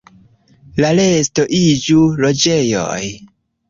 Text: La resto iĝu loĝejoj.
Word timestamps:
La 0.85 0.89
resto 1.01 1.47
iĝu 1.61 2.03
loĝejoj. 2.25 3.03